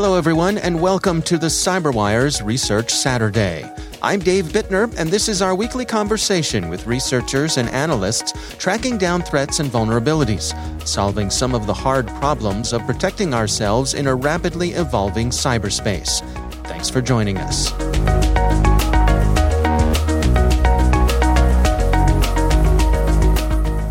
[0.00, 3.68] Hello, everyone, and welcome to the CyberWire's Research Saturday.
[4.00, 9.22] I'm Dave Bittner, and this is our weekly conversation with researchers and analysts tracking down
[9.22, 10.54] threats and vulnerabilities,
[10.86, 16.20] solving some of the hard problems of protecting ourselves in a rapidly evolving cyberspace.
[16.68, 17.72] Thanks for joining us.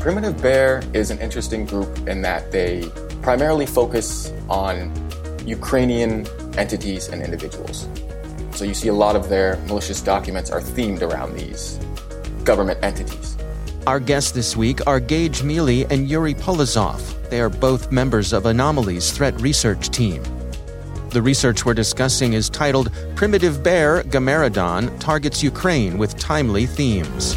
[0.00, 2.88] Primitive Bear is an interesting group in that they
[3.20, 5.09] primarily focus on
[5.50, 7.88] Ukrainian entities and individuals.
[8.52, 11.78] So you see a lot of their malicious documents are themed around these
[12.44, 13.36] government entities.
[13.86, 17.00] Our guests this week are Gage Mealy and Yuri Polozov.
[17.30, 20.22] They are both members of Anomali's Threat Research Team.
[21.10, 27.36] The research we're discussing is titled Primitive Bear Gamaredon Targets Ukraine with Timely Themes.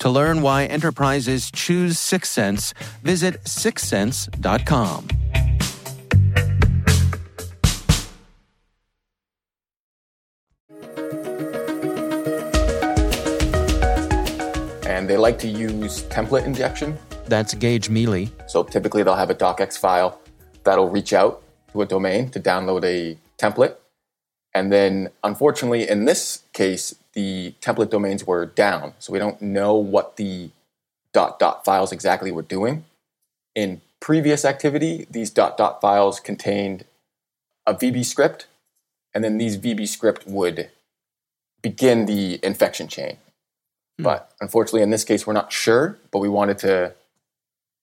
[0.00, 5.08] To learn why enterprises choose Syxsense, visit syxsense.com.
[14.84, 16.98] And they like to use template injection.
[17.26, 18.30] That's Gage Mealy.
[18.48, 20.20] So typically they'll have a docx file
[20.64, 21.42] that'll reach out
[21.72, 23.76] to a domain to download a template.
[24.54, 28.94] And then, unfortunately, in this case, the template domains were down.
[28.98, 30.50] So we don't know what the
[31.12, 32.84] dot dot files exactly were doing.
[33.54, 36.84] In previous activity, these dot dot files contained
[37.66, 38.46] a VB script,
[39.14, 40.70] and then these VB script would
[41.62, 43.18] begin the infection chain.
[43.98, 44.04] Hmm.
[44.04, 46.94] But unfortunately, in this case, we're not sure, but we wanted to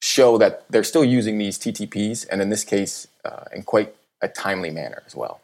[0.00, 4.28] show that they're still using these TTPs, and in this case, uh, in quite a
[4.28, 5.40] timely manner as well.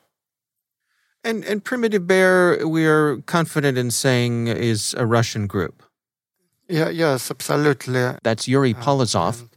[1.22, 5.82] And and Primitive Bear, we are confident in saying is a Russian group.
[6.68, 8.16] Yeah, yes, absolutely.
[8.22, 9.48] That's Yuri uh, Polozov.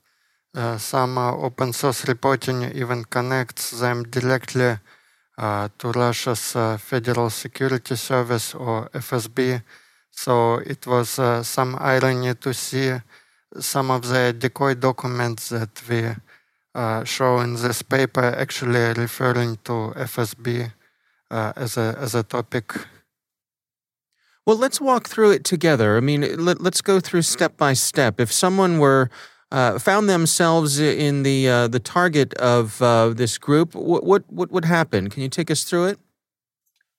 [0.56, 4.77] Uh, some uh, open source reporting even connects them directly
[5.38, 9.63] uh, to Russia's uh, Federal Security Service or FSB.
[10.12, 12.94] So it was uh, some irony to see
[13.59, 16.09] some of the decoy documents that we
[17.06, 20.71] show in this paper actually referring to FSB
[21.33, 22.74] uh, as a as a topic.
[24.45, 25.97] Well, let's walk through it together.
[25.97, 28.19] I mean, let, us go through step by step.
[28.19, 29.09] If someone were
[29.51, 34.51] uh, found themselves in the uh, the target of uh, this group, what, what what
[34.51, 35.09] would happen?
[35.09, 36.00] Can you take us through it?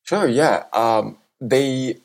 [0.02, 0.26] Sure.
[0.26, 0.64] Yeah.
[0.72, 1.98] Um, they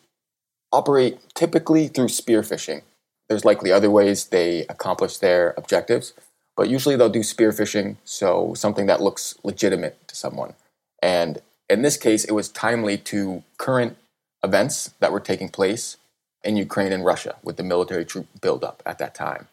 [0.71, 2.83] operate typically through spear phishing.
[3.27, 6.13] There's likely other ways they accomplish their objectives,
[6.55, 10.53] but usually they'll do spear phishing, so something that looks legitimate to someone.
[11.01, 13.97] And in this case, it was timely to current
[14.43, 15.97] events that were taking place
[16.43, 19.47] in Ukraine and Russia with the military troop buildup at that time.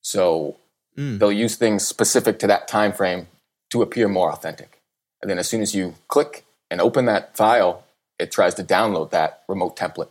[0.00, 0.56] So
[0.96, 1.18] mm.
[1.18, 3.26] they'll use things specific to that time frame
[3.70, 4.80] to appear more authentic.
[5.20, 7.84] And then as soon as you click and open that file,
[8.18, 10.10] it tries to download that remote template.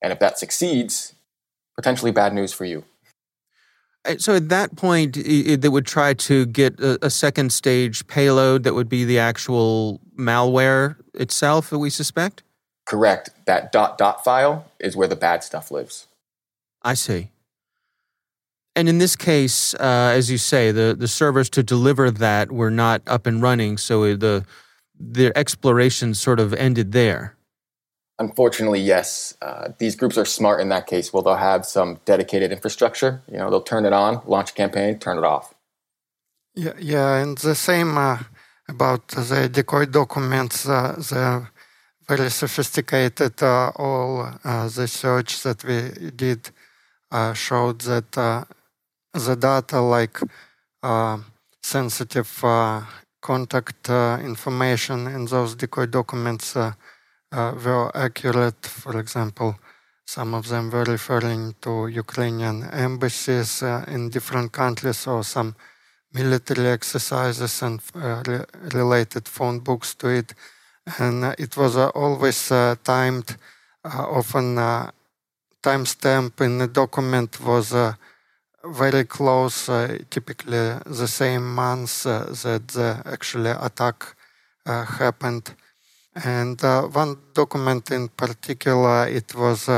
[0.00, 1.14] And if that succeeds,
[1.76, 2.84] potentially bad news for you.
[4.08, 8.06] Uh, so at that point, it, it would try to get a, a, second stage
[8.06, 12.42] payload that would be the actual malware itself, that we suspect?
[12.86, 13.30] Correct.
[13.46, 16.06] That dot dot file is where the bad stuff lives.
[16.82, 17.28] I see.
[18.74, 22.70] And in this case, uh, as you say, the, the servers to deliver that were
[22.70, 24.46] not up and running, so the
[25.00, 27.36] the exploration sort of ended there.
[28.18, 29.36] Unfortunately, yes.
[29.40, 31.12] Uh, these groups are smart in that case.
[31.12, 33.22] Well, they'll have some dedicated infrastructure.
[33.30, 35.54] You know, they'll turn it on, launch a campaign, turn it off.
[36.54, 38.18] Yeah, yeah, and the same uh,
[38.68, 40.68] about the decoy documents.
[40.68, 41.46] Uh, the
[42.08, 43.40] very sophisticated.
[43.42, 46.50] Uh, all uh, the search that we did
[47.12, 50.18] uh, showed that the data, like
[51.62, 52.44] sensitive
[53.20, 53.88] contact
[54.24, 56.56] information in those decoy documents,
[57.32, 58.66] were accurate.
[58.66, 59.56] For example,
[60.06, 65.54] some of them were referring to Ukrainian embassies in different countries or some
[66.12, 70.34] military exercises and uh, re- related phone books to it
[70.98, 73.36] and uh, it was uh, always uh, timed.
[73.84, 74.56] often,
[75.62, 77.72] timestamp in the document was
[78.64, 79.70] very close,
[80.10, 84.14] typically the same month that the actually attack
[84.66, 85.54] happened.
[86.24, 86.60] And
[86.92, 89.68] one document in particular, it was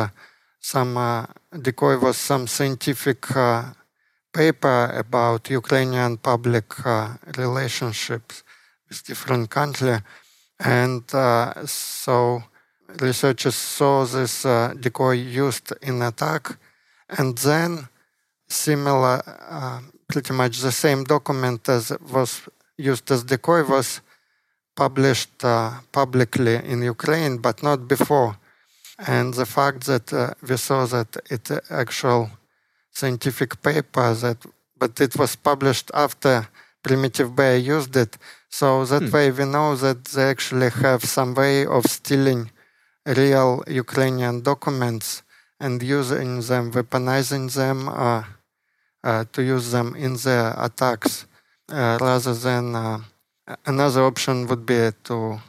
[0.60, 1.26] some
[1.62, 3.26] decoy was some scientific
[4.32, 8.42] paper about Ukrainian public uh, relationships
[8.88, 10.00] with different countries.
[10.58, 12.42] And uh, so
[13.00, 16.58] researchers saw this uh, decoy used in attack,
[17.08, 17.88] and then
[18.48, 22.42] similar, uh, pretty much the same document as was
[22.76, 24.00] used as decoy was
[24.84, 28.32] published uh, publicly in Ukraine, but not before.
[29.16, 31.44] And the fact that uh, we saw that it
[31.84, 32.22] actual
[32.98, 34.38] scientific paper that,
[34.82, 36.34] but it was published after
[36.86, 38.12] Primitive Bear used it
[38.60, 39.12] so that hmm.
[39.14, 42.42] way we know that they actually have some way of stealing
[43.20, 43.50] real
[43.84, 45.22] Ukrainian documents
[45.64, 48.22] and using them, weaponizing them uh,
[49.08, 51.12] uh, to use them in their attacks,
[51.68, 52.98] uh, rather than uh,
[53.66, 55.40] another option would be to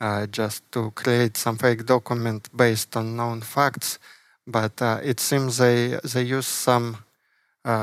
[0.00, 3.98] uh, just to create some fake document based on known facts.
[4.46, 7.04] But uh, it seems they they use some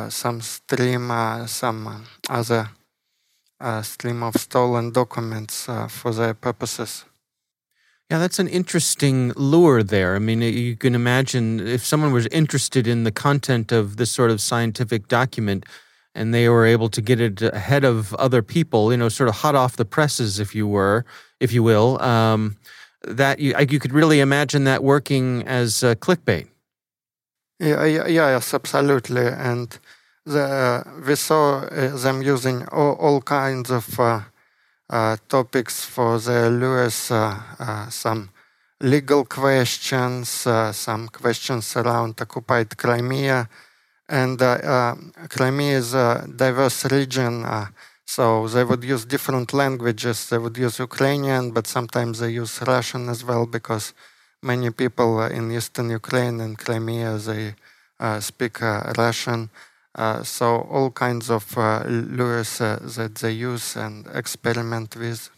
[0.10, 1.12] some stream,
[1.46, 2.70] some other
[3.60, 7.06] a stream of stolen documents uh, for their purposes.
[8.12, 10.16] Yeah, that's an interesting lure there.
[10.16, 14.30] I mean, you can imagine if someone was interested in the content of this sort
[14.30, 15.66] of scientific document
[16.16, 19.36] and they were able to get it ahead of other people, you know, sort of
[19.36, 21.06] hot off the presses, if you were,
[21.40, 22.56] if you will, um,
[23.04, 26.48] that you, you could really imagine that working as clickbait.
[27.60, 29.28] Yeah, yeah, yes, absolutely.
[29.28, 29.78] And
[30.26, 34.22] the, we saw uh, them using all, all kinds of uh,
[34.90, 37.12] uh, topics for the lures,
[37.94, 38.30] some
[38.82, 43.48] legal questions, some questions around occupied Crimea.
[44.08, 44.40] And
[45.30, 47.46] Crimea is a diverse region.
[48.06, 50.30] So they would use different languages.
[50.30, 53.94] They would use Ukrainian, but sometimes they use Russian as well because
[54.42, 57.56] many people in eastern Ukraine and Crimea they
[58.00, 59.50] uh, speak uh, Russian.
[59.96, 65.30] Uh, so all kinds of uh, lures uh, that they use and experiment with.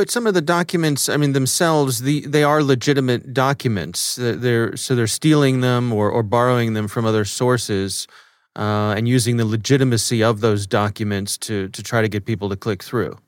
[0.00, 4.16] But some of the documents, I mean, themselves, the, they are legitimate documents.
[4.16, 8.08] They're, so they're stealing them or, or borrowing them from other sources
[8.56, 12.56] uh, and using the legitimacy of those documents to, to try to get people to
[12.56, 13.18] click through.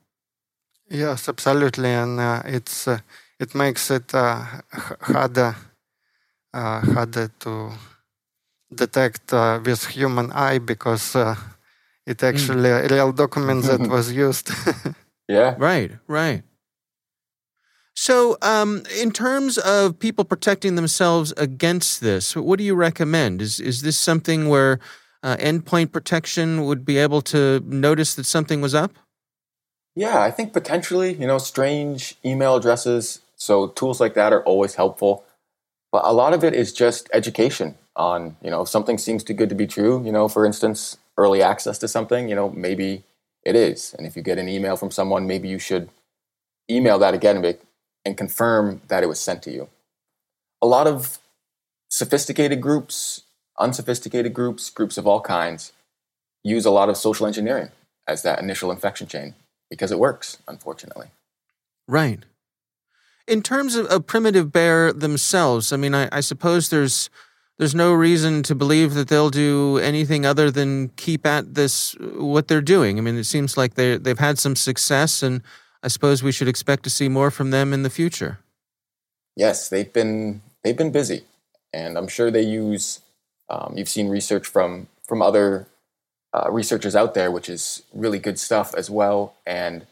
[0.89, 1.89] Yes, absolutely.
[1.89, 2.97] And uh, it's, uh,
[3.39, 5.55] it makes it harder,
[6.51, 7.71] harder to
[8.73, 11.35] detect uh, with human eye because uh,
[12.07, 12.25] it hmm.
[12.25, 12.89] actually mm.
[12.89, 14.49] a real document that was used.
[15.27, 15.53] yeah.
[15.59, 16.41] Right, right.
[17.95, 23.41] So, um, in terms of people protecting themselves against this, what do you recommend?
[23.41, 24.79] Is is this something where
[25.21, 28.91] uh, endpoint protection would be able to notice that something was up?
[29.95, 31.13] Yeah, I think potentially.
[31.13, 33.21] You know, strange email addresses.
[33.35, 35.23] So tools like that are always helpful,
[35.91, 39.35] but a lot of it is just education on you know if something seems too
[39.35, 43.03] good to be true you know for instance early access to something, you know, maybe
[43.43, 43.93] it is.
[43.97, 45.89] And if you get an email from someone, maybe you should
[46.69, 47.43] email that again and
[48.17, 49.69] confirm that it was sent to you.
[50.61, 51.19] A lot of
[51.89, 53.21] sophisticated groups,
[53.59, 55.71] unsophisticated groups, groups of all kinds
[56.43, 57.69] use a lot of social engineering
[58.07, 59.35] as that initial infection chain
[59.69, 61.07] because it works, unfortunately.
[61.87, 62.25] Right.
[63.27, 67.09] In terms of, a primitive bear themselves, I mean, I, I suppose there's
[67.57, 72.47] there's no reason to believe that they'll do anything other than keep at this what
[72.47, 72.97] they're doing.
[72.97, 75.41] I mean, it seems like they they've had some success, and
[75.83, 78.39] I suppose we should expect to see more from them in the future.
[79.35, 81.25] Yes, they've been they've been busy,
[81.73, 83.01] and I'm sure they use.
[83.49, 85.67] Um, you've seen research from from other
[86.33, 89.85] uh, researchers out there, which is really good stuff as well, and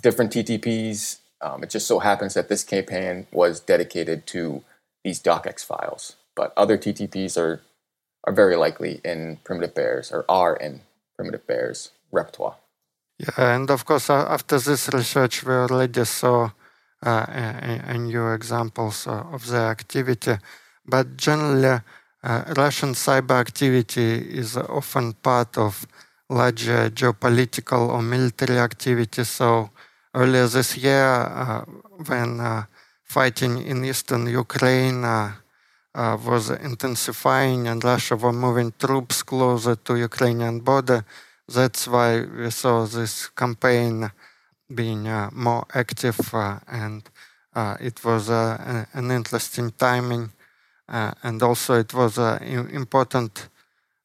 [0.00, 1.18] different TTPs.
[1.40, 4.62] Um, it just so happens that this campaign was dedicated to
[5.02, 7.60] these docx files, but other TTPs are
[8.22, 10.82] are very likely in primitive bears or are in
[11.16, 12.56] primitive bears repertoire.
[13.18, 16.50] Yeah, and of course, uh, after this research, we already saw
[17.06, 20.36] uh, a, a, new examples uh, of the activity,
[20.84, 21.80] but generally
[22.24, 25.86] uh, Russian cyber activity is often part of
[26.28, 29.22] larger geopolitical or military activity.
[29.24, 29.70] So
[30.14, 31.64] earlier this year, uh,
[32.06, 32.64] when uh,
[33.04, 35.32] fighting in eastern Ukraine uh,
[35.94, 41.04] uh, was intensifying and Russia was moving troops closer to Ukrainian border,
[41.48, 44.10] that's why we saw this campaign
[44.74, 46.18] being uh, more active
[46.68, 47.08] and
[47.80, 50.30] it was an interesting timing
[50.88, 53.48] uh, and also, it was uh, important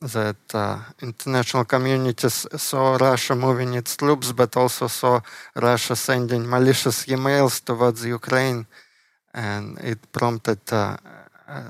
[0.02, 5.20] that uh, international communities saw Russia moving its troops, but also saw
[5.56, 8.66] Russia sending malicious emails towards Ukraine,
[9.34, 10.98] and it prompted a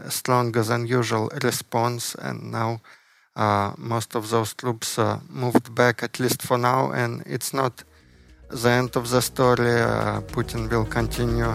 [0.09, 2.13] stronger than usual response.
[2.15, 2.98] And now uh,
[3.77, 7.83] most of those troops uh, moved back, at least for now, and it's not
[8.49, 9.81] the end of the story.
[9.81, 11.53] Uh, Putin will continue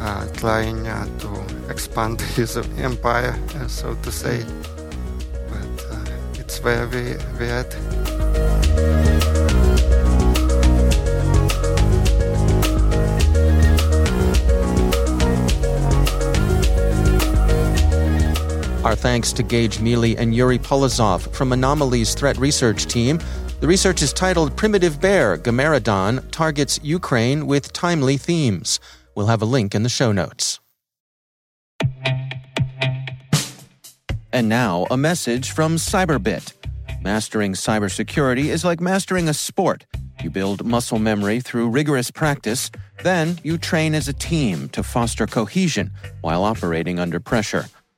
[0.00, 4.44] uh, trying uh, to expand his empire, uh, so to say.
[5.48, 8.15] But it's where we, we at.
[18.86, 23.18] Our thanks to Gage Mealy and Yuri Polozov from Anomali's threat research team.
[23.58, 28.78] The research is titled Primitive Bear Gamaredon Targets Ukraine with Timely Themes.
[29.16, 30.60] We'll have a link in the show notes.
[34.32, 36.52] And now, a message from Cyberbit.
[37.02, 39.84] Mastering cybersecurity is like mastering a sport.
[40.22, 42.70] You build muscle memory through rigorous practice,
[43.02, 45.90] then you train as a team to foster cohesion
[46.20, 47.66] while operating under pressure.